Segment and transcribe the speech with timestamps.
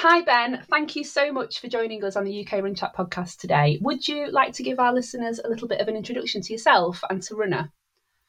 [0.00, 0.62] Hi, Ben.
[0.70, 3.80] Thank you so much for joining us on the UK Run Chat podcast today.
[3.82, 7.02] Would you like to give our listeners a little bit of an introduction to yourself
[7.10, 7.72] and to Runna?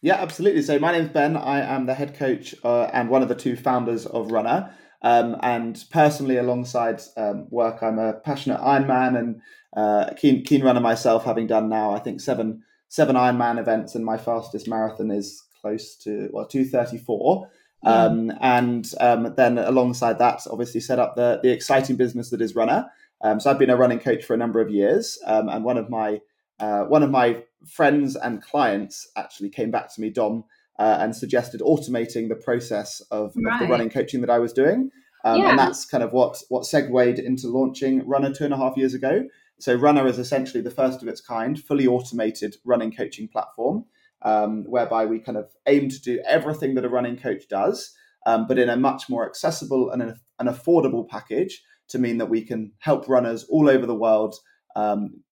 [0.02, 0.63] Yeah, absolutely.
[0.63, 1.38] So, my name's Ben.
[1.38, 4.74] I am the head coach uh, and one of the two founders of Runna.
[5.04, 9.42] Um, and personally, alongside um, work, I'm a passionate Ironman and
[9.78, 14.04] uh, keen keen runner myself, having done now I think seven seven Ironman events, and
[14.04, 17.44] my fastest marathon is close to well two thirty four.
[17.44, 17.49] Yeah.
[17.84, 22.55] Um, and um, then alongside that, obviously set up the the exciting business that is
[22.55, 22.89] Runna.
[23.21, 25.77] Um, so I've been a running coach for a number of years, um, and one
[25.77, 26.21] of my
[26.59, 30.43] uh, one of my friends and clients actually came back to me, Dom,
[30.77, 33.53] uh, and suggested automating the process of, right.
[33.53, 34.91] of, the running coaching that I was doing.
[35.25, 35.49] Um, yeah.
[35.49, 38.93] And that's kind of what what segued into launching Runna two and a half years
[38.93, 39.25] ago.
[39.59, 43.85] So Runna is essentially the first of its kind, fully automated running coaching platform,
[44.21, 47.93] um, whereby we kind of aim to do everything that a running coach does,
[48.25, 52.29] um, but in a much more accessible and an, an, affordable package to mean that
[52.29, 54.35] we can help runners all over the world
[54.76, 55.23] um,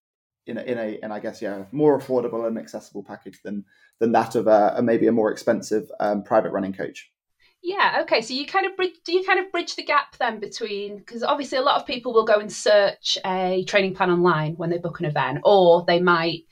[0.45, 3.65] in a, in a and I guess yeah more affordable and accessible package than
[3.99, 7.11] than that of a, a maybe a more expensive um, private running coach.
[7.63, 7.99] Yeah.
[8.03, 8.21] Okay.
[8.21, 11.23] So you kind of bridge, do you kind of bridge the gap then between because
[11.23, 14.77] obviously a lot of people will go and search a training plan online when they
[14.77, 16.43] book an event, or they might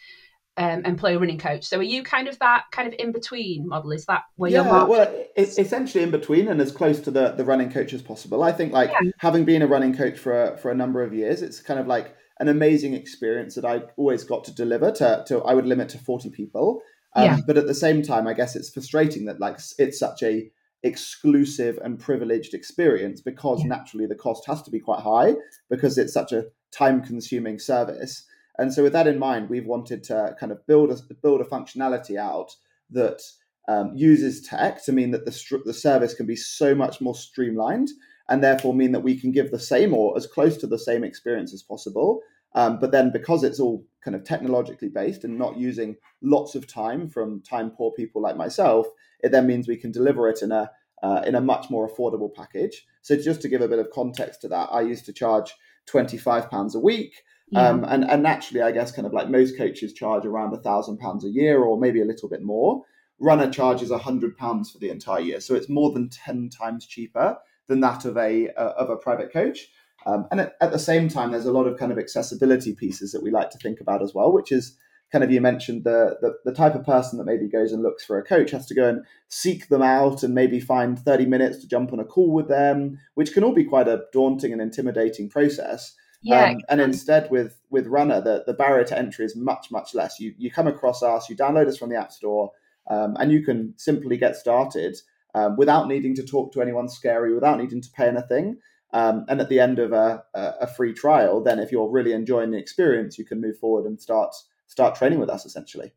[0.57, 1.65] um, employ a running coach.
[1.65, 3.91] So are you kind of that kind of in between model?
[3.91, 4.85] Is that where yeah, you're?
[4.85, 8.43] well, it's essentially in between and as close to the the running coach as possible.
[8.43, 9.11] I think like yeah.
[9.19, 11.87] having been a running coach for a, for a number of years, it's kind of
[11.87, 15.89] like an amazing experience that I always got to deliver to, to I would limit
[15.89, 16.81] to 40 people.
[17.15, 17.37] Um, yeah.
[17.47, 20.51] But at the same time, I guess it's frustrating that like it's such a
[20.83, 23.67] exclusive and privileged experience because yeah.
[23.67, 25.33] naturally the cost has to be quite high
[25.69, 28.25] because it's such a time consuming service.
[28.57, 31.45] And so with that in mind, we've wanted to kind of build a build a
[31.45, 32.55] functionality out
[32.89, 33.21] that
[33.67, 37.89] um, uses tech to mean that the, the service can be so much more streamlined
[38.29, 41.03] and therefore mean that we can give the same or as close to the same
[41.03, 42.21] experience as possible.
[42.53, 46.67] Um, but then because it's all kind of technologically based and not using lots of
[46.67, 48.87] time from time poor people like myself,
[49.21, 50.71] it then means we can deliver it in a
[51.03, 52.85] uh, in a much more affordable package.
[53.01, 55.53] So just to give a bit of context to that, I used to charge
[55.85, 57.23] twenty five pounds a week.
[57.49, 57.69] Yeah.
[57.69, 60.97] Um, and, and naturally, I guess kind of like most coaches charge around a thousand
[60.97, 62.83] pounds a year or maybe a little bit more.
[63.19, 66.85] Runna charges a hundred pounds for the entire year, so it's more than ten times
[66.85, 69.69] cheaper than that of a uh, of a private coach.
[70.05, 73.11] Um, and at, at, the same time, there's a lot of kind of accessibility pieces
[73.11, 74.77] that we like to think about as well, which is
[75.11, 78.03] kind of you mentioned the, the, the type of person that maybe goes and looks
[78.03, 81.59] for a coach has to go and seek them out and maybe find 30 minutes
[81.59, 84.61] to jump on a call with them, which can all be quite a daunting and
[84.61, 85.95] intimidating process.
[86.25, 89.93] Yeah, um, and instead with with Runna, the, the barrier to entry is much much
[89.93, 90.19] less.
[90.19, 92.51] You you come across us, you download us from the App Store,
[92.89, 94.97] um, and you can simply get started
[95.35, 98.57] um, without needing to talk to anyone scary, without needing to pay anything.
[98.91, 102.51] Um, and at the end of a, a, free trial, then if you're really enjoying
[102.51, 104.33] the experience, you can move forward and start
[104.67, 105.93] start training with us essentially.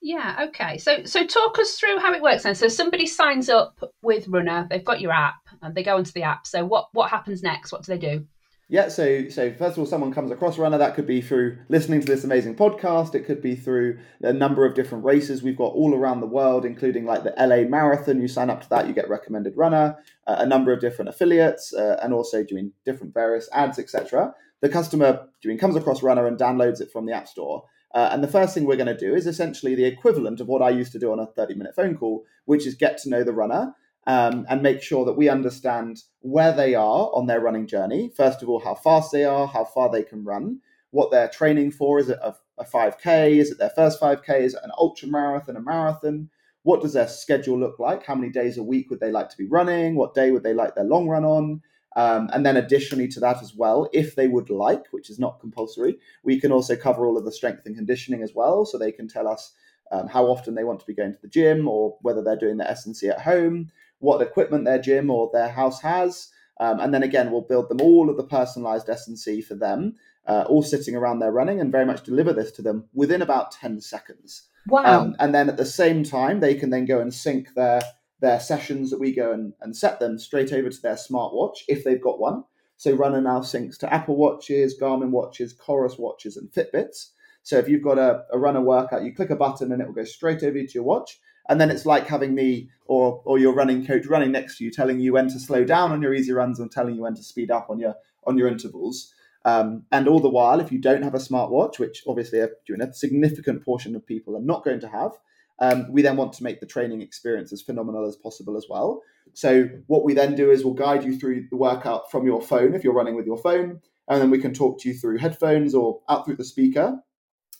[0.00, 0.46] Yeah.
[0.48, 0.78] Okay.
[0.78, 2.54] So so talk us through how it works then.
[2.54, 6.22] So somebody signs up with Runna, they've got your app, and they go into the
[6.22, 6.46] app.
[6.46, 7.72] So what what happens next?
[7.72, 8.26] What do they do?
[8.68, 10.78] Yeah, so so first of all, someone comes across Runna.
[10.78, 13.14] That could be through listening to this amazing podcast.
[13.14, 16.64] It could be through a number of different races we've got all around the world,
[16.64, 18.20] including like the LA Marathon.
[18.20, 19.98] You sign up to that, you get recommended Runna.
[20.26, 24.34] Uh, a number of different affiliates, uh, and also doing different various ads, etc.
[24.62, 27.64] The customer doing comes across Runna and downloads it from the App Store.
[27.94, 30.62] Uh, and the first thing we're going to do is essentially the equivalent of what
[30.62, 33.22] I used to do on a 30 minute phone call, which is get to know
[33.22, 33.74] the runner
[34.06, 38.10] um, and make sure that we understand where they are on their running journey.
[38.16, 41.70] First of all, how fast they are, how far they can run, what they're training
[41.70, 41.98] for.
[41.98, 43.36] Is it a, a 5K?
[43.38, 44.40] Is it their first 5K?
[44.40, 46.30] Is it an ultra marathon, a marathon?
[46.64, 48.04] What does their schedule look like?
[48.04, 49.96] How many days a week would they like to be running?
[49.96, 51.62] What day would they like their long run on?
[51.94, 55.40] Um, and then, additionally to that as well, if they would like, which is not
[55.40, 58.64] compulsory, we can also cover all of the strength and conditioning as well.
[58.64, 59.52] So they can tell us
[59.90, 62.56] um, how often they want to be going to the gym or whether they're doing
[62.56, 63.70] the S&C at home,
[64.02, 66.28] what equipment their gym or their house has.
[66.60, 69.94] Um, and then again, we'll build them all of the personalized S&C for them,
[70.26, 73.52] uh, all sitting around their running and very much deliver this to them within about
[73.52, 74.48] 10 seconds.
[74.66, 75.02] Wow.
[75.02, 77.80] Um, and then at the same time, they can then go and sync their,
[78.20, 81.84] their sessions that we go and, and set them straight over to their smartwatch if
[81.84, 82.44] they've got one.
[82.76, 87.10] So Runna now syncs to Apple Watches, Garmin watches, Coros watches, and Fitbits.
[87.44, 89.94] So if you've got a, a Runna workout, you click a button and it will
[89.94, 93.54] go straight over to your watch and then it's like having me or or your
[93.54, 96.32] running coach running next to you, telling you when to slow down on your easy
[96.32, 97.94] runs and telling you when to speed up on your
[98.26, 99.12] on your intervals.
[99.44, 102.48] Um, and all the while, if you don't have a smartwatch, which obviously a,
[102.80, 105.12] a significant portion of people are not going to have,
[105.58, 109.02] um, we then want to make the training experience as phenomenal as possible as well.
[109.34, 112.74] So what we then do is we'll guide you through the workout from your phone
[112.74, 115.74] if you're running with your phone, and then we can talk to you through headphones
[115.74, 116.98] or out through the speaker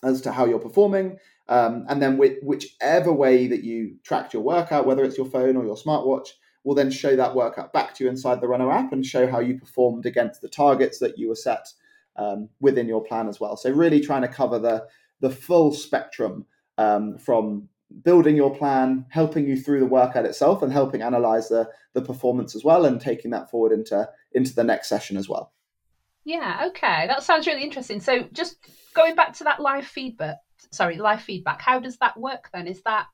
[0.04, 1.18] as to how you're performing.
[1.48, 5.56] Um, and then with whichever way that you tracked your workout, whether it's your phone
[5.56, 6.28] or your smartwatch,
[6.64, 9.40] will then show that workout back to you inside the Runna app and show how
[9.40, 11.68] you performed against the targets that you were set
[12.16, 13.56] um, within your plan as well.
[13.56, 14.86] So really trying to cover the
[15.20, 16.46] the full spectrum
[16.78, 17.68] um, from
[18.02, 22.54] building your plan, helping you through the workout itself, and helping analyze the the performance
[22.54, 25.52] as well, and taking that forward into into the next session as well.
[26.24, 28.00] Yeah, okay, that sounds really interesting.
[28.00, 28.56] So just
[28.94, 30.36] going back to that live feedback,
[30.70, 31.60] sorry, live feedback.
[31.60, 32.66] How does that work then?
[32.66, 33.06] Is that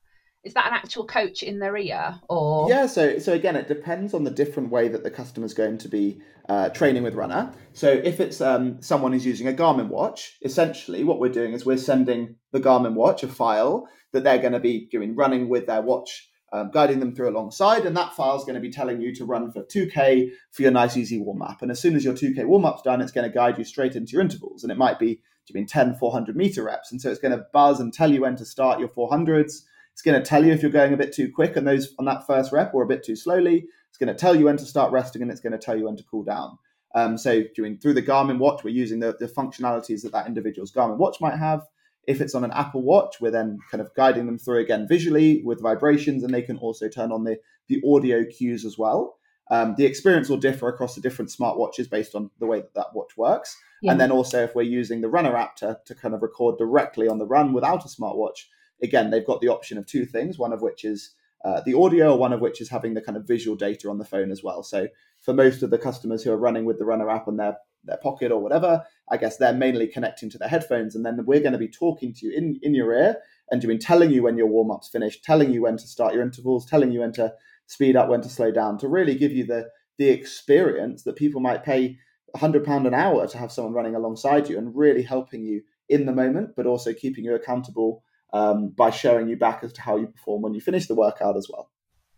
[0.43, 4.13] is that an actual coach in their ear or yeah so so again it depends
[4.13, 7.53] on the different way that the customer is going to be uh, training with Runna
[7.73, 11.65] so if it's um, someone who's using a garmin watch essentially what we're doing is
[11.65, 15.67] we're sending the garmin watch a file that they're going to be doing running with
[15.67, 19.01] their watch um, guiding them through alongside and that file is going to be telling
[19.01, 22.03] you to run for 2k for your nice easy warm up and as soon as
[22.03, 24.71] your 2k warm up's done it's going to guide you straight into your intervals and
[24.71, 25.21] it might be
[25.53, 28.35] doing 10 400 meter reps and so it's going to buzz and tell you when
[28.35, 29.63] to start your 400s
[29.99, 32.05] it's going to tell you if you're going a bit too quick on those on
[32.05, 33.65] that first rep or a bit too slowly.
[33.89, 35.83] It's going to tell you when to start resting and it's going to tell you
[35.83, 36.57] when to cool down.
[36.95, 40.71] Um, so doing through the Garmin watch, we're using the, the functionalities that that individual's
[40.71, 41.67] Garmin watch might have.
[42.07, 45.43] If it's on an Apple Watch, we're then kind of guiding them through again visually
[45.43, 47.37] with vibrations, and they can also turn on the
[47.67, 49.17] the audio cues as well.
[49.51, 52.95] Um, the experience will differ across the different smartwatches based on the way that that
[52.95, 53.57] watch works.
[53.81, 53.91] Yeah.
[53.91, 57.07] And then also, if we're using the Runna app to, to kind of record directly
[57.07, 58.45] on the run without a smartwatch,
[58.83, 61.15] again, they've got the option of two things, one of which is
[61.45, 64.05] uh, the audio, one of which is having the kind of visual data on the
[64.05, 64.63] phone as well.
[64.63, 64.87] So
[65.21, 67.97] for most of the customers who are running with the Runna app on their their
[67.97, 71.53] pocket or whatever, I guess they're mainly connecting to their headphones, and then we're going
[71.53, 73.15] to be talking to you in in your ear
[73.51, 76.23] and doing telling you when your warm up's finished, telling you when to start your
[76.23, 77.33] intervals, telling you when to
[77.67, 81.39] speed up, when to slow down, to really give you the the experience that people
[81.41, 81.97] might pay
[82.35, 86.05] hundred pound an hour to have someone running alongside you and really helping you in
[86.05, 88.03] the moment, but also keeping you accountable
[88.33, 91.35] um, by showing you back as to how you perform when you finish the workout
[91.35, 91.71] as well.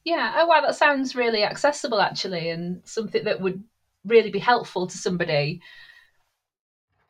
[0.03, 0.33] Yeah.
[0.37, 0.61] Oh, wow.
[0.61, 3.63] That sounds really accessible, actually, and something that would
[4.05, 5.61] really be helpful to somebody.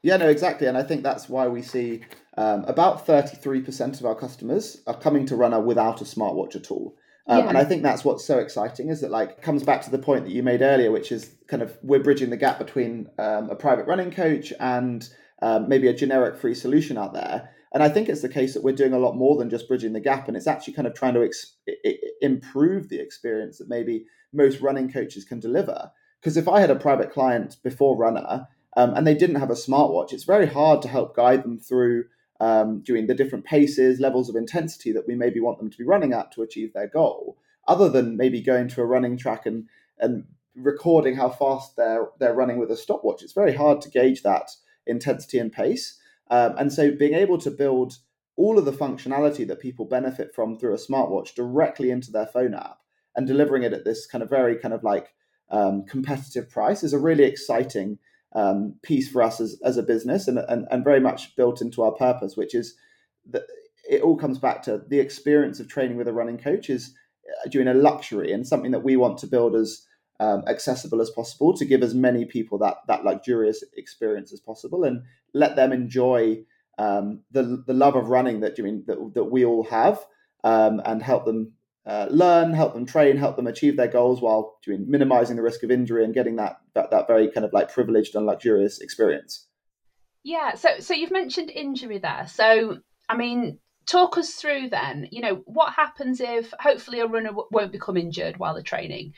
[0.04, 0.68] Yeah, no, exactly.
[0.68, 2.02] And I think that's why we see
[2.38, 6.96] um, about 33% of our customers are coming to Runna without a smartwatch at all.
[7.32, 7.50] Um, yeah.
[7.50, 10.26] And I think that's what's so exciting is that like comes back to the point
[10.26, 13.56] that you made earlier, which is kind of we're bridging the gap between um, a
[13.56, 15.08] private running coach and
[15.42, 17.50] um, maybe a generic free solution out there.
[17.74, 19.94] And I think it's the case that we're doing a lot more than just bridging
[19.94, 21.56] the gap, and it's actually kind of trying to ex-
[22.20, 24.04] improve the experience that maybe
[24.34, 25.90] most running coaches can deliver.
[26.20, 29.54] Because if I had a private client before Runna um, and they didn't have a
[29.54, 32.06] smartwatch, it's very hard to help guide them through
[32.42, 35.84] um, doing the different paces, levels of intensity that we maybe want them to be
[35.84, 39.68] running at to achieve their goal, other than maybe going to a running track and
[40.00, 43.22] and recording how fast they're they're running with a stopwatch.
[43.22, 44.50] It's very hard to gauge that
[44.88, 46.00] intensity and pace.
[46.32, 48.00] Um, and so being able to build
[48.38, 52.56] all of the functionality that people benefit from through a smartwatch directly into their phone
[52.56, 52.80] app
[53.16, 55.14] and delivering it at this kind of very kind of like
[55.52, 58.00] um, competitive price is a really exciting
[58.34, 61.82] um, piece for us as, as a business and, and, and very much built into
[61.82, 62.76] our purpose, which is
[63.30, 63.44] that
[63.90, 66.94] it all comes back to the experience of training with a running coach is
[67.28, 69.86] uh, doing a luxury and something that we want to build as
[70.20, 74.84] um, accessible as possible to give as many people that that luxurious experience as possible
[74.84, 75.02] and
[75.34, 76.38] let them enjoy
[76.78, 80.00] um, the the love of running that you mean that, that we all have
[80.44, 81.54] um, and help them
[81.86, 85.64] uh, learn, help them train, help them achieve their goals while doing minimizing the risk
[85.64, 89.48] of injury and getting that, that that very kind of like privileged and luxurious experience.
[90.24, 92.28] Yeah, so so you've mentioned injury there.
[92.28, 92.78] So
[93.10, 95.08] I mean, talk us through then.
[95.12, 99.14] You know, what happens if hopefully a runner w- won't become injured while they're training?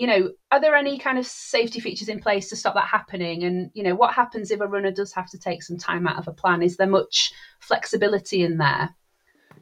[0.00, 3.44] you know, are there any kind of safety features in place to stop that happening?
[3.44, 6.18] And, you know, what happens if a runner does have to take some time out
[6.18, 6.62] of a plan?
[6.62, 8.94] Is there much flexibility in there?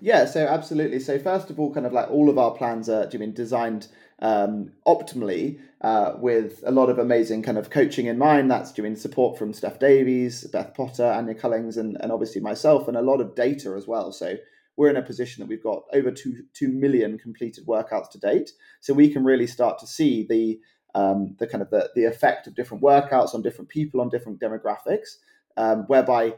[0.00, 1.00] Yeah, so absolutely.
[1.00, 3.34] So first of all, kind of like all of our plans are do you mean,
[3.34, 3.88] designed
[4.20, 8.50] um, optimally uh, with a lot of amazing kind of coaching in mind.
[8.50, 12.96] That's doing support from Steph Davis, Beth Potter, Anya Cullings, and, and obviously myself, and
[12.96, 14.12] a lot of data as well.
[14.12, 14.36] So
[14.76, 18.52] we're in a position that we've got over two two million completed workouts to date,
[18.80, 20.60] so we can really start to see the
[20.94, 24.40] um, the kind of the, the effect of different workouts on different people on different
[24.40, 25.16] demographics.
[25.56, 26.34] Um, whereby,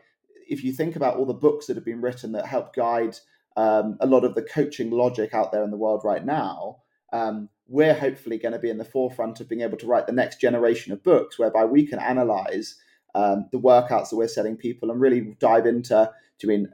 [0.48, 3.18] if you think about all the books that have been written that help guide
[3.62, 6.76] um, a lot of the coaching logic out there in the world right now,
[7.12, 10.20] um, we're hopefully going to be in the forefront of being able to write the
[10.20, 12.66] next generation of books, whereby we can analyze
[13.14, 16.66] um, the workouts that we're selling people and really dive into doing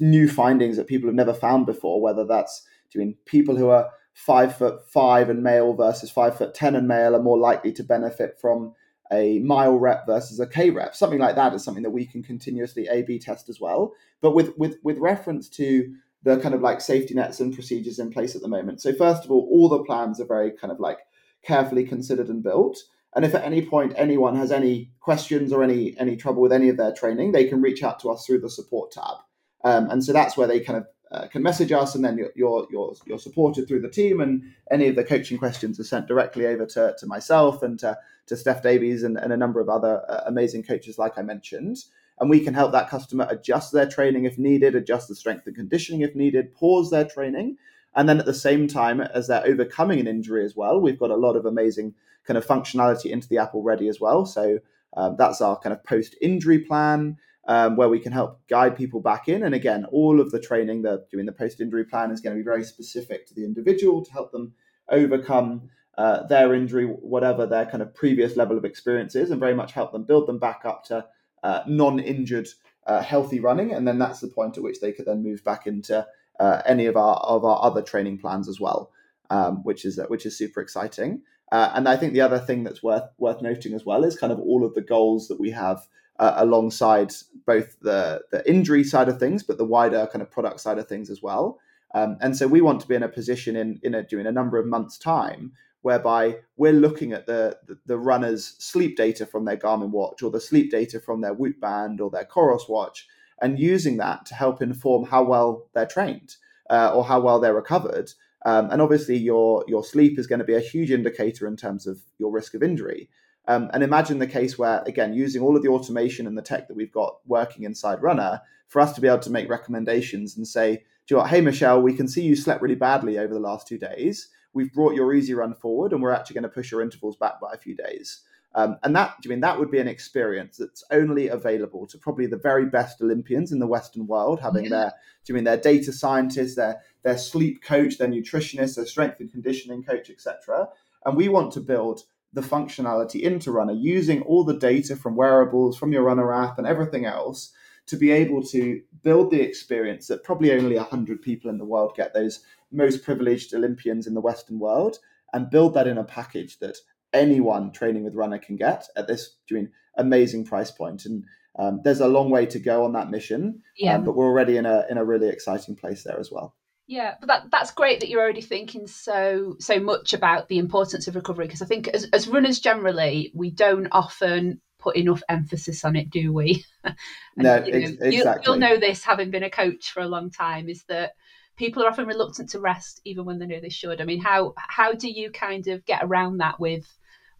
[0.00, 4.56] new findings that people have never found before, whether that's doing people who are five
[4.58, 8.38] foot five and male versus five foot ten and male are more likely to benefit
[8.40, 8.74] from
[9.12, 10.94] a mile rep versus a K rep.
[10.94, 13.92] Something like that is something that we can continuously A B test as well.
[14.20, 18.10] But with with with reference to the kind of like safety nets and procedures in
[18.10, 18.80] place at the moment.
[18.82, 20.98] So first of all, all the plans are very kind of like
[21.42, 22.78] carefully considered and built.
[23.16, 26.68] And if at any point anyone has any questions or any any trouble with any
[26.68, 29.16] of their training, they can reach out to us through the support tab.
[29.64, 32.30] Um, and so that's where they kind of uh, can message us, and then you're,
[32.36, 36.06] you're, you're you're supported through the team, and any of the coaching questions are sent
[36.06, 39.68] directly over to, to myself and to, to Steph Davis and, and a number of
[39.68, 41.78] other uh, amazing coaches, like I mentioned.
[42.20, 45.56] And we can help that customer adjust their training if needed, adjust the strength and
[45.56, 47.56] conditioning if needed, pause their training,
[47.96, 51.10] and then at the same time as they're overcoming an injury as well, we've got
[51.10, 54.26] a lot of amazing kind of functionality into the app already as well.
[54.26, 54.60] So
[54.96, 57.16] um, that's our kind of post injury plan
[57.48, 59.42] um, where we can help guide people back in.
[59.42, 62.40] And again, all of the training that doing the post injury plan is going to
[62.40, 64.52] be very specific to the individual to help them
[64.88, 69.54] overcome uh, their injury, whatever their kind of previous level of experience is, and very
[69.54, 71.04] much help them build them back up to
[71.42, 72.48] uh, non injured,
[72.86, 73.72] uh, healthy running.
[73.72, 76.06] And then that's the point at which they could then move back into
[76.38, 78.90] uh, any of our of our other training plans as well,
[79.28, 81.22] um, which is which is super exciting.
[81.52, 84.32] Uh, and I think the other thing that's worth worth noting as well is kind
[84.32, 85.86] of all of the goals that we have
[86.18, 87.12] uh, alongside
[87.46, 90.88] both the the injury side of things, but the wider kind of product side of
[90.88, 91.58] things as well.
[91.92, 94.32] Um, and so we want to be in a position in in a, doing a
[94.32, 97.56] number of months time whereby we're looking at the,
[97.86, 101.58] the, runners' sleep data from their Garmin watch or the sleep data from their Whoop
[101.60, 103.06] band or their Coros watch,
[103.40, 106.36] and using that to help inform how well they're trained
[106.68, 108.12] uh, or how well they're recovered.
[108.44, 111.86] Um, and obviously, your your sleep is going to be a huge indicator in terms
[111.86, 113.08] of your risk of injury.
[113.48, 116.68] Um, and imagine the case where, again, using all of the automation and the tech
[116.68, 120.46] that we've got working inside Runna, for us to be able to make recommendations and
[120.46, 123.34] say, Do you know what, hey, Michelle, we can see you slept really badly over
[123.34, 124.28] the last two days.
[124.52, 127.40] We've brought your easy run forward and we're actually going to push your intervals back
[127.40, 128.22] by a few days.
[128.54, 132.26] Um, and that, I mean, that would be an experience that's only available to probably
[132.26, 134.70] the very best Olympians in the Western world, having yeah.
[134.70, 134.92] their,
[135.28, 139.84] I mean, their data scientists, their their sleep coach, their nutritionist, their strength and conditioning
[139.84, 140.68] coach, etc.
[141.04, 142.02] And we want to build
[142.32, 146.66] the functionality into Runna using all the data from wearables, from your Runna app, and
[146.66, 147.52] everything else
[147.86, 151.92] to be able to build the experience that probably only 100 people in the world
[151.96, 152.40] get, those
[152.72, 154.98] most privileged Olympians in the Western world,
[155.32, 156.78] and build that in a package that
[157.12, 161.04] anyone training with Runna can get at this doing amazing price point.
[161.04, 161.24] And
[161.58, 163.96] um, there's a long way to go on that mission, yeah.
[163.96, 166.54] Um, but we're already in a in a really exciting place there as well.
[166.86, 171.06] Yeah, but that that's great that you're already thinking so so much about the importance
[171.08, 175.84] of recovery because I think as, as runners generally we don't often put enough emphasis
[175.84, 176.64] on it, do we?
[176.84, 176.96] and,
[177.36, 178.16] no, you know, exactly.
[178.16, 181.12] You'll, you'll know this having been a coach for a long time is that
[181.60, 184.00] people are often reluctant to rest even when they know they should.
[184.00, 186.86] I mean, how how do you kind of get around that with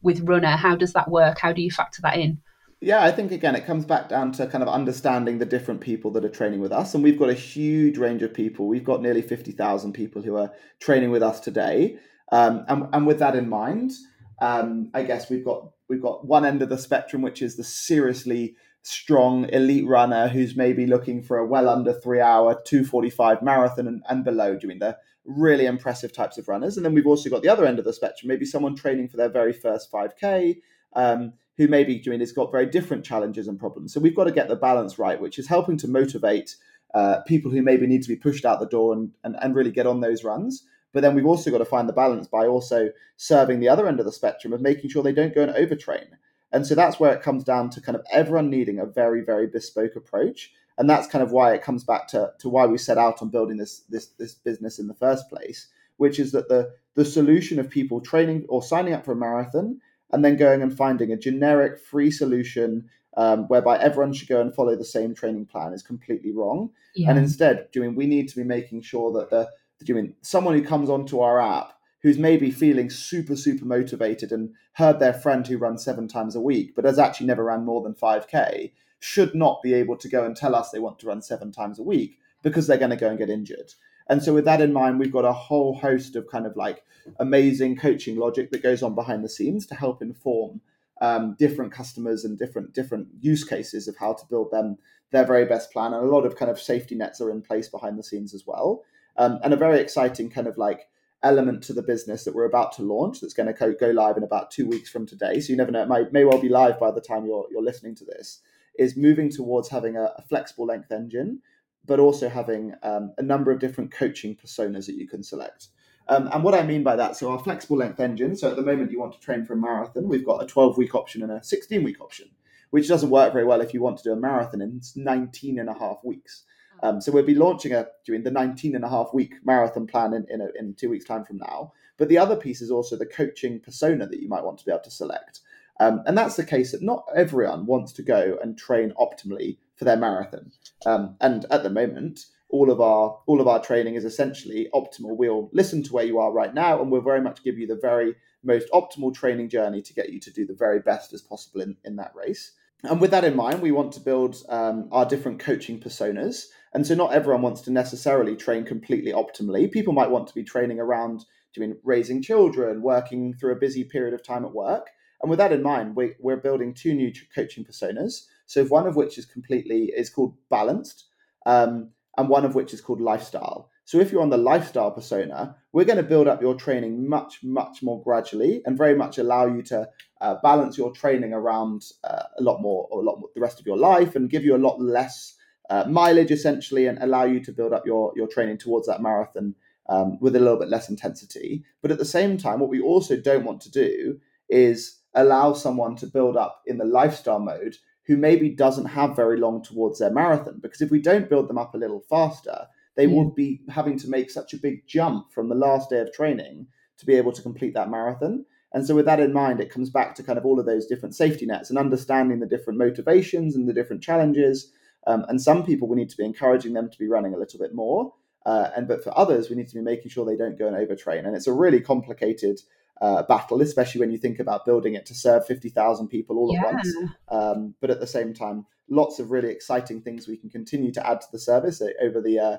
[0.02, 0.56] with Runna?
[0.56, 1.38] How does that work?
[1.40, 2.38] How do you factor that in?
[2.82, 6.10] yeah, I think again it comes back down to kind of understanding the different people
[6.12, 8.68] that are training with us, and we've got a huge range of people.
[8.68, 11.98] We've got nearly fifty thousand people who are training with us today,
[12.32, 13.92] um, and and with that in mind,
[14.40, 17.64] um, I guess we've got we've got one end of the spectrum, which is the
[17.64, 23.10] seriously strong elite runner who's maybe looking for a well under three hour two forty
[23.10, 27.06] five marathon and, and below, doing the really impressive types of runners, and then we've
[27.06, 29.90] also got the other end of the spectrum, maybe someone training for their very first
[29.90, 30.60] five k.
[30.94, 33.92] Um, who may be doing has got very different challenges and problems.
[33.92, 36.56] So we've got to get the balance right, which is helping to motivate
[36.94, 39.70] uh, people who maybe need to be pushed out the door and, and, and really
[39.70, 40.64] get on those runs.
[40.94, 44.00] But then we've also got to find the balance by also serving the other end
[44.00, 46.06] of the spectrum of making sure they don't go and overtrain.
[46.52, 49.46] And so that's where it comes down to kind of everyone needing a very, very
[49.46, 50.52] bespoke approach.
[50.78, 53.28] And that's kind of why it comes back to, to why we set out on
[53.28, 57.58] building this, this, this business in the first place, which is that the, the solution
[57.58, 59.80] of people training or signing up for a marathon
[60.12, 64.54] and then going and finding a generic free solution um, whereby everyone should go and
[64.54, 66.70] follow the same training plan is completely wrong.
[66.94, 67.10] Yeah.
[67.10, 69.48] And instead, doing we need to be making sure that the
[69.84, 74.98] doing someone who comes onto our app who's maybe feeling super super motivated and heard
[74.98, 77.94] their friend who runs seven times a week but has actually never ran more than
[77.94, 81.50] 5k should not be able to go and tell us they want to run seven
[81.50, 83.72] times a week because they're going to go and get injured
[84.10, 86.82] and so, with that in mind, we've got a whole host of kind of like
[87.20, 90.60] amazing coaching logic that goes on behind the scenes to help inform
[91.00, 94.78] um, different customers and different different use cases of how to build them
[95.12, 95.94] their very best plan.
[95.94, 98.44] And a lot of kind of safety nets are in place behind the scenes as
[98.44, 98.82] well.
[99.16, 100.88] Um, and a very exciting kind of like
[101.22, 104.22] element to the business that we're about to launch that's going to go live in
[104.22, 105.40] about two weeks from today.
[105.40, 107.62] So you never know, it might, may well be live by the time you're, you're
[107.62, 108.40] listening to this,
[108.78, 111.42] is moving towards having a, a flexible length engine
[111.84, 115.68] but also having um, a number of different coaching personas that you can select.
[116.08, 118.62] Um, and what I mean by that, so our flexible length engine, so at the
[118.62, 121.30] moment you want to train for a marathon, we've got a 12 week option and
[121.30, 122.28] a 16 week option,
[122.70, 125.68] which doesn't work very well if you want to do a marathon in 19 and
[125.68, 126.44] a half weeks.
[126.82, 130.14] Um, so we'll be launching a doing the 19 and a half week marathon plan
[130.14, 131.72] in, in, a, in two weeks' time from now.
[131.96, 134.72] But the other piece is also the coaching persona that you might want to be
[134.72, 135.40] able to select.
[135.80, 139.84] Um, and that's the case that not everyone wants to go and train optimally for
[139.84, 140.52] their marathon.
[140.84, 145.16] Um, and at the moment, all of our all of our training is essentially optimal.
[145.16, 147.78] We'll listen to where you are right now, and we'll very much give you the
[147.80, 151.60] very most optimal training journey to get you to do the very best as possible
[151.60, 152.52] in, in that race.
[152.82, 156.46] And with that in mind, we want to build um, our different coaching personas.
[156.72, 159.70] And so, not everyone wants to necessarily train completely optimally.
[159.70, 164.14] People might want to be training around doing raising children, working through a busy period
[164.14, 164.86] of time at work.
[165.20, 168.26] And with that in mind, we, we're building two new coaching personas.
[168.46, 171.06] So one of which is completely is called balanced,
[171.44, 173.70] um, and one of which is called lifestyle.
[173.84, 177.40] So if you're on the lifestyle persona, we're going to build up your training much,
[177.42, 179.88] much more gradually, and very much allow you to
[180.20, 183.60] uh, balance your training around uh, a lot more, or a lot more, the rest
[183.60, 185.34] of your life, and give you a lot less
[185.70, 189.54] uh, mileage essentially, and allow you to build up your your training towards that marathon
[189.88, 191.64] um, with a little bit less intensity.
[191.82, 195.96] But at the same time, what we also don't want to do is allow someone
[195.96, 200.10] to build up in the lifestyle mode who maybe doesn't have very long towards their
[200.10, 200.58] marathon.
[200.60, 203.14] Because if we don't build them up a little faster, they yeah.
[203.14, 206.66] will be having to make such a big jump from the last day of training
[206.98, 208.44] to be able to complete that marathon.
[208.72, 210.86] And so, with that in mind, it comes back to kind of all of those
[210.86, 214.72] different safety nets and understanding the different motivations and the different challenges.
[215.06, 217.58] Um, and some people, we need to be encouraging them to be running a little
[217.58, 218.12] bit more.
[218.46, 220.76] Uh, and but for others, we need to be making sure they don't go and
[220.76, 221.26] overtrain.
[221.26, 222.60] And it's a really complicated
[223.00, 226.66] uh, battle, especially when you think about building it to serve 50,000 people all yeah.
[226.66, 226.96] at once.
[227.28, 231.06] Um, but at the same time, lots of really exciting things we can continue to
[231.06, 232.56] add to the service over the uh,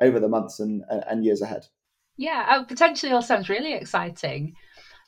[0.00, 1.66] over the months and, and years ahead.
[2.16, 4.54] Yeah, uh, potentially all sounds really exciting.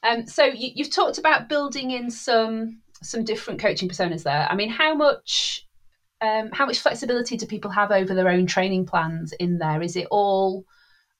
[0.07, 4.47] Um, so you, you've talked about building in some some different coaching personas there.
[4.49, 5.67] I mean, how much
[6.21, 9.83] um, how much flexibility do people have over their own training plans in there?
[9.83, 10.65] Is it all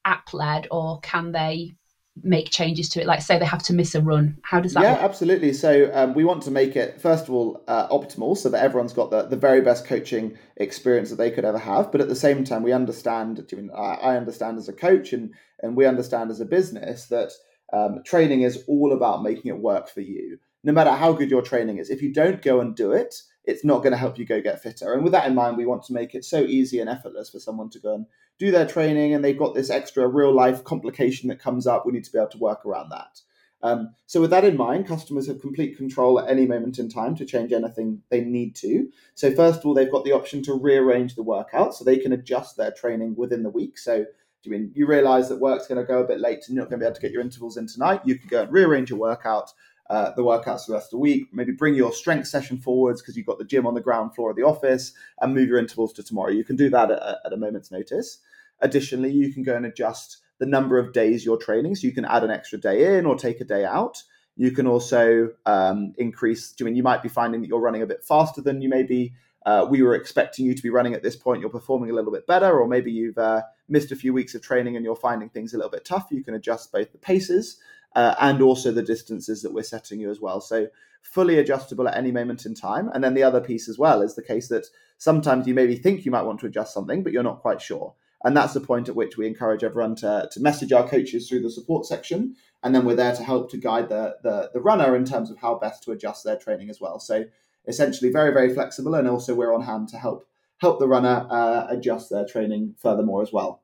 [0.05, 1.75] app led, or can they
[2.23, 3.07] make changes to it?
[3.07, 4.39] Like, say they have to miss a run.
[4.43, 4.83] How does that?
[4.83, 5.03] Yeah, work?
[5.03, 5.53] absolutely.
[5.53, 8.93] So um, we want to make it first of all uh, optimal, so that everyone's
[8.93, 11.93] got the, the very best coaching experience that they could ever have.
[11.93, 13.47] But at the same time, we understand.
[13.53, 17.33] I, mean, I understand as a coach, and and we understand as a business that
[17.73, 20.39] um, training is all about making it work for you.
[20.65, 23.65] No matter how good your training is, if you don't go and do it, it's
[23.65, 24.93] not going to help you go get fitter.
[24.93, 27.39] And with that in mind, we want to make it so easy and effortless for
[27.39, 28.07] someone to go and
[28.39, 31.87] do their training and they've got this extra real life complication that comes up.
[31.87, 33.21] We need to be able to work around that.
[33.63, 37.17] Um, so, with that in mind, customers have complete control at any moment in time
[37.17, 38.91] to change anything they need to.
[39.15, 42.13] So, first of all, they've got the option to rearrange the workout so they can
[42.13, 43.79] adjust their training within the week.
[43.79, 44.05] So,
[44.53, 46.81] Mean, you realize that work's going to go a bit late and you're not going
[46.81, 48.01] to be able to get your intervals in tonight.
[48.05, 49.53] You can go and rearrange your workout
[49.89, 51.29] uh, the workouts for the rest of the week.
[51.33, 54.31] Maybe bring your strength session forwards because you've got the gym on the ground floor
[54.31, 56.31] of the office and move your intervals to tomorrow.
[56.31, 58.19] You can do that at, at a moment's notice.
[58.61, 61.77] Additionally, you can go and adjust the number of days you're training.
[61.77, 64.03] So you can add an extra day in or take a day out.
[64.37, 66.55] You can also um, increase.
[66.61, 69.15] I mean, you might be finding that you're running a bit faster than you maybe
[69.47, 71.41] uh, we were expecting you to be running at this point.
[71.41, 74.43] You're performing a little bit better, or maybe you've uh, missed a few weeks of
[74.43, 76.09] training and you're finding things a little bit tough.
[76.11, 77.59] You can adjust both the paces
[77.95, 80.41] uh, and also the distances that we're setting you as well.
[80.41, 80.67] So
[81.01, 82.91] fully adjustable at any moment in time.
[82.93, 84.67] And then the other piece as well is the case that
[84.99, 87.95] sometimes you maybe think you might want to adjust something, but you're not quite sure.
[88.25, 91.43] And that's the point at which we encourage everyone to, to message our coaches through
[91.43, 92.35] the support section.
[92.65, 95.39] And then we're there to help to guide the, the, the runner in terms of
[95.39, 96.99] how best to adjust their training as well.
[96.99, 97.27] So
[97.67, 98.95] essentially very, very flexible.
[98.95, 100.27] And also we're on hand to help
[100.59, 103.63] help the runner uh, adjust their training furthermore as well.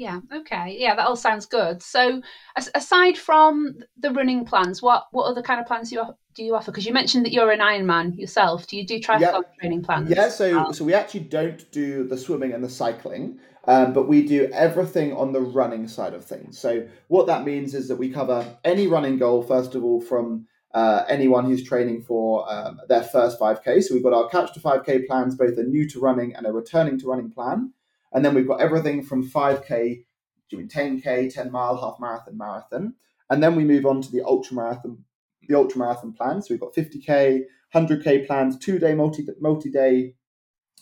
[0.00, 0.20] Yeah.
[0.32, 0.76] Okay.
[0.78, 1.82] Yeah, that all sounds good.
[1.82, 2.22] So,
[2.74, 6.54] aside from the running plans, what what other kind of plans do you do you
[6.54, 6.70] offer?
[6.70, 8.66] Because you mentioned that you're an Ironman yourself.
[8.66, 9.58] Do you do triathlon yeah.
[9.60, 10.08] training plans?
[10.08, 10.30] Yeah.
[10.30, 14.48] So so we actually don't do the swimming and the cycling, um, but we do
[14.54, 16.58] everything on the running side of things.
[16.58, 20.46] So what that means is that we cover any running goal first of all from
[20.72, 23.82] uh, anyone who's training for um, their first 5K.
[23.82, 26.52] So we've got our Couch to 5K plans, both a new to running and a
[26.52, 27.72] returning to running plan.
[28.12, 30.04] And then we've got everything from 5K,
[30.48, 32.94] doing 10K, 10 mile, half marathon, marathon.
[33.30, 35.04] And then we move on to the ultra marathon,
[35.46, 36.48] the ultra marathon plans.
[36.48, 37.42] So we've got 50K,
[37.74, 40.14] 100K plans, two day multi multi day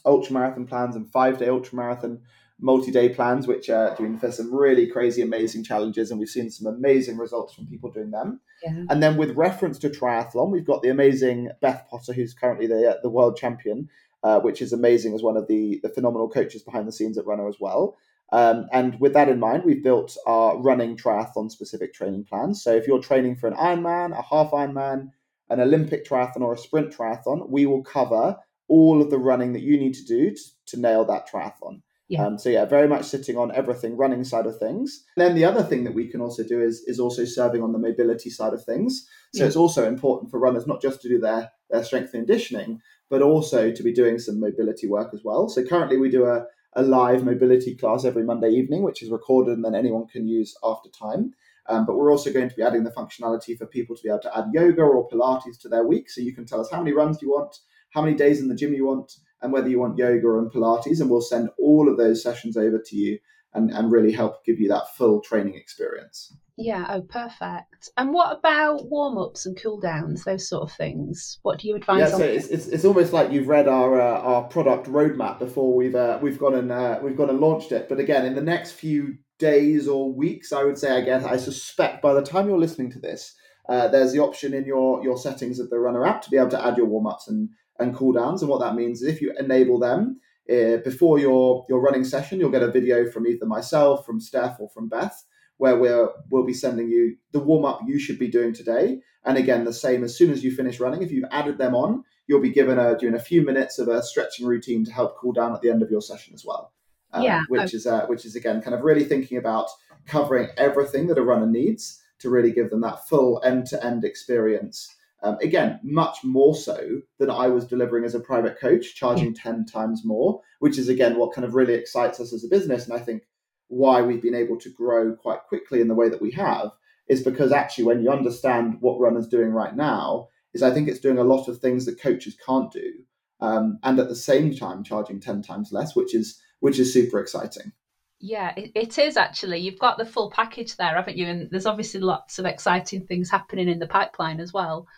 [0.05, 2.21] ultra marathon plans, and five day ultra marathon
[2.61, 6.11] multi day plans, which are doing for some really crazy, amazing challenges.
[6.11, 8.41] And we've seen some amazing results from people doing them.
[8.65, 8.85] Yeah.
[8.91, 12.91] And then with reference to triathlon, we've got the amazing Beth Potter, who's currently the,
[12.91, 13.89] uh, the world champion
[14.23, 17.27] uh, which is amazing as one of the, the phenomenal coaches behind the scenes at
[17.27, 17.97] Runna as well.
[18.31, 22.63] Um, and with that in mind, we've built our running triathlon specific training plans.
[22.63, 25.11] So if you're training for an Ironman, a half Ironman,
[25.49, 28.37] an Olympic triathlon, or a sprint triathlon, we will cover
[28.69, 31.81] all of the running that you need to do to, to nail that triathlon.
[32.09, 32.27] Yeah.
[32.27, 35.05] Um, so yeah, very much sitting on everything running side of things.
[35.17, 37.73] And then the other thing that we can also do is is also serving on
[37.73, 39.07] the mobility side of things.
[39.35, 39.49] So yeah.
[39.49, 43.21] it's also important for runners not just to do their their strength and conditioning, but
[43.21, 45.49] also to be doing some mobility work as well.
[45.49, 49.53] So currently we do a, a live mobility class every Monday evening, which is recorded
[49.53, 51.35] and then anyone can use after time.
[51.69, 54.21] Um, but we're also going to be adding the functionality for people to be able
[54.21, 56.09] to add yoga or Pilates to their week.
[56.09, 57.59] So you can tell us how many runs you want,
[57.91, 59.13] how many days in the gym you want,
[59.43, 61.01] and whether you want yoga and Pilates.
[61.01, 63.19] And we'll send all of those sessions over to you
[63.55, 66.35] and, and really help give you that full training experience.
[66.61, 67.91] Yeah, oh, perfect.
[67.97, 71.39] And what about warm ups and cool downs, those sort of things?
[71.43, 72.01] What do you advise?
[72.11, 75.73] Yeah, so it's, it's, it's, almost like you've read our uh, our product roadmap before
[75.77, 77.89] we've uh, we've gone and uh, we've gone and launched it.
[77.89, 81.37] But again, in the next few days or weeks, I would say, I guess I
[81.37, 83.37] suspect by the time you're listening to this,
[83.69, 86.51] uh, there's the option in your your settings of the Runna app to be able
[86.51, 88.43] to add your warm ups and and cool downs.
[88.43, 92.41] And what that means is if you enable them uh, before your, your running session,
[92.41, 95.25] you'll get a video from either myself, from Steph, or from Beth,
[95.59, 99.01] where we're, we'll be sending you the warm up you should be doing today.
[99.25, 102.05] And again, the same as soon as you finish running, if you've added them on,
[102.27, 105.33] you'll be given a doing a few minutes of a stretching routine to help cool
[105.33, 106.73] down at the end of your session as well.
[107.13, 109.71] Um, yeah, which is uh, which is again kind of really thinking about
[110.07, 114.05] covering everything that a runner needs to really give them that full end to end
[114.05, 119.35] experience um, again, much more so than I was delivering as a private coach, charging
[119.35, 122.85] 10 times more, which is again what kind of really excites us as a business.
[122.85, 123.23] And I think
[123.69, 126.71] why we've been able to grow quite quickly in the way that we have
[127.09, 131.01] is because actually, when you understand what Runna's doing right now, is I think it's
[131.01, 132.93] doing a lot of things that coaches can't do.
[133.41, 137.21] Um, and at the same time charging 10 times less, which is which is super
[137.21, 137.73] exciting.
[138.21, 139.59] Yeah, it, it is actually.
[139.59, 141.27] You've got the full package there, haven't you?
[141.27, 144.89] And there's obviously lots of exciting things happening in the pipeline as well.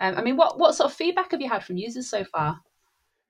[0.00, 2.60] Um, I mean, what what sort of feedback have you had from users so far?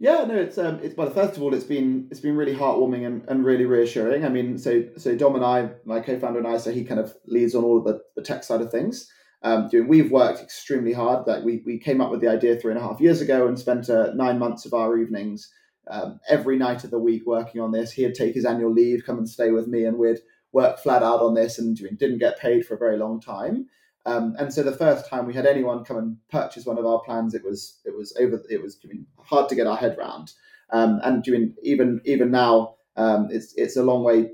[0.00, 3.04] Yeah, no, it's um, it's well, first of all, it's been it's been really heartwarming
[3.04, 4.24] and, and really reassuring.
[4.24, 7.14] I mean, so so Dom and I, my co-founder and I, so he kind of
[7.26, 9.11] leads on all of the, the tech side of things.
[9.42, 11.26] Um, doing, we've worked extremely hard.
[11.26, 13.59] Like we we came up with the idea three and a half years ago and
[13.59, 15.50] spent uh, nine months of our evenings
[15.90, 17.90] um, every night of the week working on this.
[17.90, 20.18] He'd take his annual leave, come and stay with me, and we'd
[20.52, 23.66] work flat out on this and didn't get paid for a very long time.
[24.09, 27.01] Um, and so the first time we had anyone come and purchase one of our
[27.01, 29.97] plans, it was it was over it was I mean, hard to get our head
[29.99, 30.33] round.
[30.71, 34.31] Um, and doing even even now, um, it's it's a long way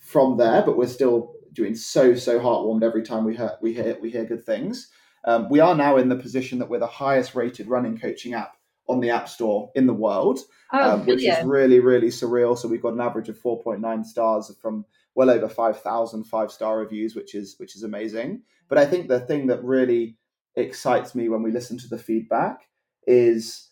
[0.00, 3.98] from there, but we're still doing so so heartwarmed every time we hear we hear
[4.00, 4.88] we hear good things.
[5.24, 8.56] Um, we are now in the position that we're the highest rated running coaching app
[8.88, 10.40] on the App Store in the world,
[10.72, 12.56] oh, um, which is really really surreal.
[12.56, 16.50] So we've got an average of four point nine stars from well over 5,000 five
[16.50, 18.42] star reviews, which is which is amazing.
[18.68, 20.16] But I think the thing that really
[20.56, 22.68] excites me when we listen to the feedback
[23.06, 23.70] is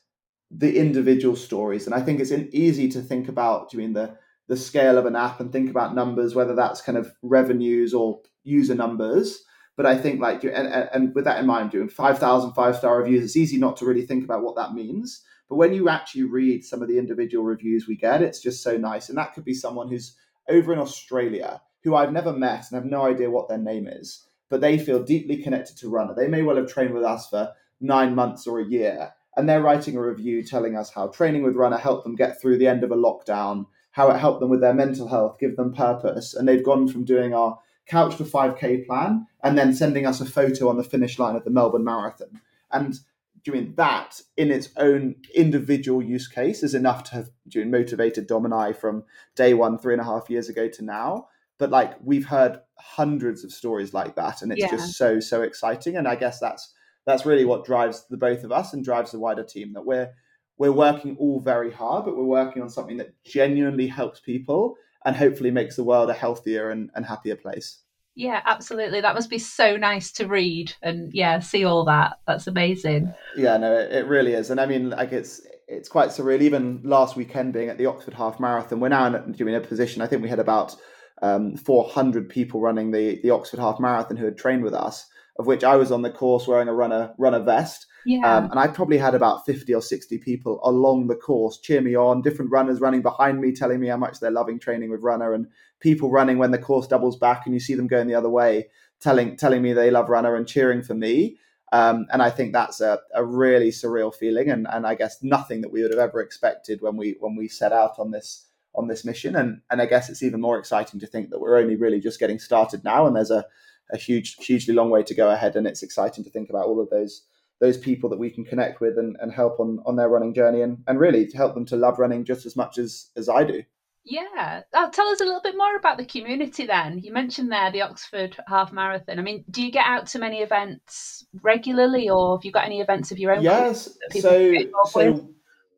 [0.50, 4.16] the individual stories, and I think it's easy to think about doing the
[4.48, 8.20] the scale of an app and think about numbers, whether that's kind of revenues or
[8.42, 9.44] user numbers.
[9.80, 13.24] But I think like and, and with that in mind, doing 5,000 five star reviews,
[13.24, 15.22] it's easy not to really think about what that means.
[15.48, 18.76] But when you actually read some of the individual reviews we get, it's just so
[18.76, 19.08] nice.
[19.08, 20.18] And that could be someone who's
[20.50, 24.26] over in Australia who I've never met and have no idea what their name is,
[24.50, 26.12] but they feel deeply connected to Runna.
[26.14, 29.62] They may well have trained with us for nine months or a year, and they're
[29.62, 32.84] writing a review telling us how training with Runna helped them get through the end
[32.84, 36.46] of a lockdown, how it helped them with their mental health, give them purpose, and
[36.46, 37.58] they've gone from doing our
[37.90, 41.44] Couch to 5K plan and then sending us a photo on the finish line of
[41.44, 42.40] the Melbourne Marathon.
[42.70, 42.98] And
[43.42, 48.44] doing that in its own individual use case is enough to have doing motivated Dom
[48.44, 51.28] and I from day one, three and a half years ago to now.
[51.58, 54.70] But like we've heard hundreds of stories like that, and it's yeah.
[54.70, 55.96] just so so exciting.
[55.96, 56.72] And I guess that's
[57.06, 60.10] that's really what drives the both of us and drives the wider team that we're
[60.58, 65.16] we're working all very hard, but we're working on something that genuinely helps people and
[65.16, 67.78] hopefully makes the world a healthier and, and happier place.
[68.14, 69.00] Yeah, absolutely.
[69.00, 72.18] That must be so nice to read and yeah, see all that.
[72.26, 73.14] That's amazing.
[73.36, 74.50] Yeah, no, it, it really is.
[74.50, 76.42] And I mean, like it's it's quite surreal.
[76.42, 80.02] Even last weekend, being at the Oxford Half Marathon, we're now in, doing a position.
[80.02, 80.74] I think we had about
[81.22, 85.06] um, 400 people running the the Oxford Half Marathon who had trained with us,
[85.40, 87.86] of which I was on the course wearing a Runna Runna vest.
[88.04, 88.36] Yeah.
[88.36, 91.96] Um, and I probably had about 50 or 60 people along the course cheer me
[91.96, 95.32] on, different runners running behind me, telling me how much they're loving training with Runna,
[95.32, 95.46] and
[95.80, 98.68] people running when the course doubles back and you see them going the other way,
[99.00, 101.38] telling telling me they love Runna and cheering for me.
[101.72, 105.62] Um, and I think that's a, a really surreal feeling, and, and I guess nothing
[105.62, 108.88] that we would have ever expected when we when we set out on this on
[108.88, 109.36] this mission.
[109.36, 112.20] And and I guess it's even more exciting to think that we're only really just
[112.20, 113.46] getting started now, and there's a,
[113.92, 115.56] a huge, hugely long way to go ahead.
[115.56, 117.22] And it's exciting to think about all of those
[117.60, 120.62] those people that we can connect with and, and help on on their running journey,
[120.62, 123.44] and, and really to help them to love running just as much as as I
[123.44, 123.62] do.
[124.04, 124.62] Yeah.
[124.72, 126.98] Oh, tell us a little bit more about the community then.
[126.98, 129.18] You mentioned there the Oxford Half Marathon.
[129.18, 132.80] I mean, do you get out to many events regularly or have you got any
[132.80, 133.42] events of your own?
[133.42, 133.90] Yes.
[134.12, 135.28] So, so,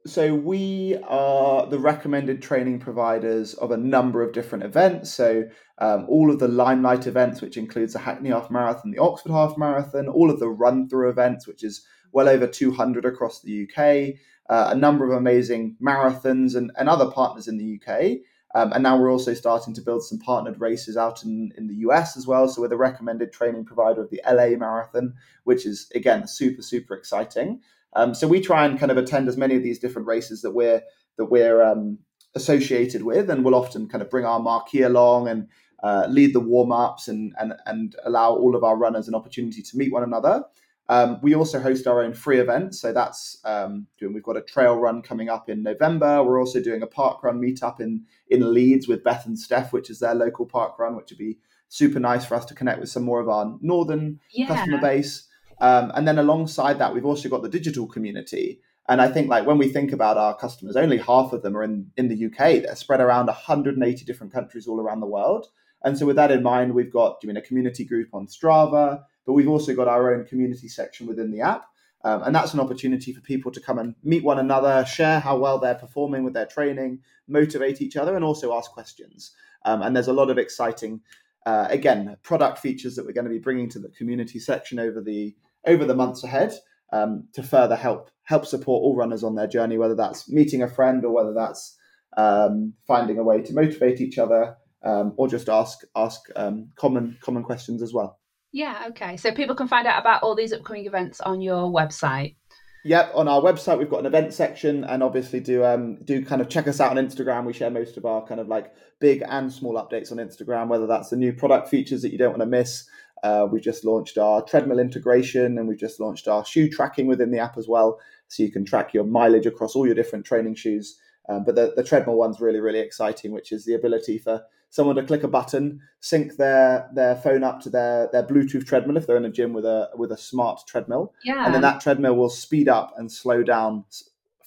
[0.06, 5.12] so we are the recommended training providers of a number of different events.
[5.12, 5.44] So
[5.78, 9.56] um, all of the limelight events, which includes the Hackney Half Marathon, the Oxford Half
[9.56, 14.18] Marathon, all of the run through events, which is well over 200 across the UK
[14.48, 18.18] uh, a number of amazing marathons and, and other partners in the UK.
[18.54, 21.76] Um, and now we're also starting to build some partnered races out in, in the
[21.76, 22.46] US as well.
[22.48, 26.94] So we're the recommended training provider of the LA Marathon, which is again super super
[26.94, 27.62] exciting.
[27.94, 30.52] Um, so we try and kind of attend as many of these different races that
[30.52, 30.82] we're
[31.18, 31.98] that we're um,
[32.34, 35.48] associated with, and we'll often kind of bring our marquee along and
[35.82, 39.62] uh, lead the warm ups and, and and allow all of our runners an opportunity
[39.62, 40.44] to meet one another.
[40.88, 42.80] Um, we also host our own free events.
[42.80, 46.22] So that's um, we've got a trail run coming up in November.
[46.22, 49.90] We're also doing a park run meetup in in Leeds with Beth and Steph, which
[49.90, 52.90] is their local park run, which would be super nice for us to connect with
[52.90, 54.46] some more of our northern yeah.
[54.46, 55.28] customer base.
[55.62, 58.60] Um, and then alongside that, we've also got the digital community.
[58.88, 61.62] And I think like when we think about our customers, only half of them are
[61.62, 62.62] in, in the UK.
[62.62, 65.46] They're spread around 180 different countries all around the world.
[65.84, 69.34] And so with that in mind, we've got doing a community group on Strava but
[69.34, 71.66] we've also got our own community section within the app.
[72.04, 75.38] Um, and that's an opportunity for people to come and meet one another, share how
[75.38, 79.30] well they're performing with their training, motivate each other, and also ask questions.
[79.64, 81.00] Um, and there's a lot of exciting,
[81.46, 85.00] uh, again, product features that we're going to be bringing to the community section over
[85.00, 86.52] the over the months ahead
[86.92, 90.68] um, to further help help support all runners on their journey, whether that's meeting a
[90.68, 91.76] friend or whether that's
[92.16, 97.16] um, finding a way to motivate each other um, or just ask ask um, common
[97.20, 98.18] common questions as well.
[98.52, 99.16] Yeah, okay.
[99.16, 102.36] So people can find out about all these upcoming events on your website.
[102.84, 106.40] Yep, on our website we've got an event section, and obviously do um do kind
[106.42, 107.46] of check us out on Instagram.
[107.46, 110.86] We share most of our kind of like big and small updates on Instagram, whether
[110.86, 112.84] that's the new product features that you don't want to miss.
[113.22, 117.30] Uh, we just launched our treadmill integration, and we've just launched our shoe tracking within
[117.30, 120.54] the app as well, so you can track your mileage across all your different training
[120.54, 120.98] shoes.
[121.28, 124.96] Um, but the, the treadmill one's really really exciting, which is the ability for someone
[124.96, 129.06] to click a button, sync their their phone up to their their Bluetooth treadmill if
[129.06, 131.44] they're in a gym with a with a smart treadmill, yeah.
[131.44, 133.84] and then that treadmill will speed up and slow down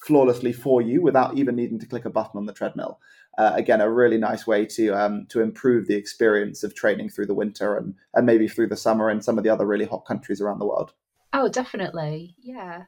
[0.06, 3.00] flawlessly for you without even needing to click a button on the treadmill.
[3.38, 7.26] Uh, again, a really nice way to um, to improve the experience of training through
[7.26, 10.06] the winter and and maybe through the summer in some of the other really hot
[10.06, 10.94] countries around the world.
[11.34, 12.84] Oh, definitely, yeah.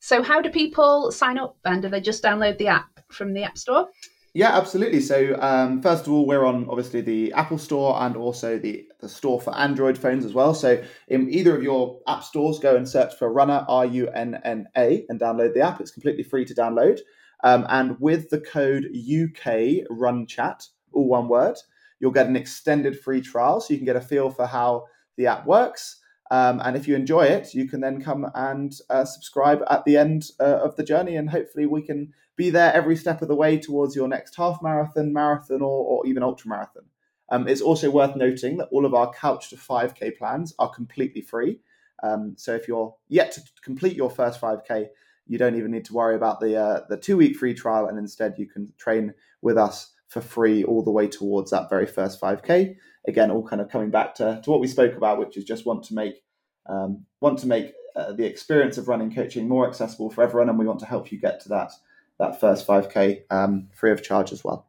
[0.00, 1.56] So, how do people sign up?
[1.64, 3.88] And do they just download the app from the App Store?
[4.34, 5.00] Yeah, absolutely.
[5.00, 9.08] So, um, first of all, we're on obviously the Apple Store and also the, the
[9.08, 10.54] store for Android phones as well.
[10.54, 14.40] So, in either of your app stores, go and search for Runna, R U N
[14.42, 15.80] N A, and download the app.
[15.80, 16.98] It's completely free to download.
[17.42, 21.56] Um, and with the code UK Run Chat, all one word,
[21.98, 25.26] you'll get an extended free trial so you can get a feel for how the
[25.26, 26.00] app works.
[26.30, 29.98] Um, and if you enjoy it, you can then come and uh, subscribe at the
[29.98, 33.36] end uh, of the journey, and hopefully we can be there every step of the
[33.36, 36.84] way towards your next half marathon, marathon, or, or even ultra marathon.
[37.28, 41.20] Um, it's also worth noting that all of our couch to 5K plans are completely
[41.20, 41.60] free.
[42.02, 44.86] Um, so if you're yet to complete your first 5K,
[45.26, 47.98] you don't even need to worry about the uh, the two week free trial, and
[47.98, 52.20] instead you can train with us for free all the way towards that very first
[52.20, 55.44] 5K again, all kind of coming back to, to what we spoke about, which is
[55.44, 56.22] just want to make
[56.66, 60.58] um, want to make uh, the experience of running coaching more accessible for everyone, and
[60.58, 61.72] we want to help you get to that
[62.18, 64.68] that first 5k um, free of charge as well.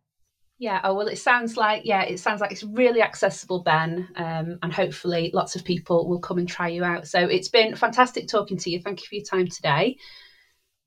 [0.57, 0.79] Yeah.
[0.83, 4.73] Oh well, it sounds like yeah, it sounds like it's really accessible, Ben, um, and
[4.73, 7.07] hopefully lots of people will come and try you out.
[7.07, 8.81] So it's been fantastic talking to you.
[8.81, 9.97] Thank you for your time today.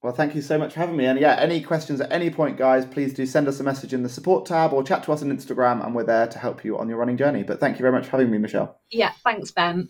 [0.02, 1.06] Well, thank you so much for having me.
[1.06, 4.02] And yeah, any questions at any point, guys, please do send us a message in
[4.02, 6.78] the support tab or chat to us on Instagram, and we're there to help you
[6.78, 7.42] on your running journey.
[7.42, 8.78] But thank you very much for having me, Michelle.
[8.90, 9.88] Yeah, thanks, Ben.